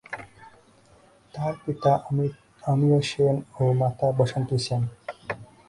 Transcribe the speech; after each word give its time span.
তার 1.33 1.53
পিতা 1.63 1.91
অমিয় 2.63 2.99
সেন 3.09 3.35
ও 3.55 3.63
মাতা 3.79 4.07
বাসন্তী 4.17 4.57
সেন। 4.65 4.83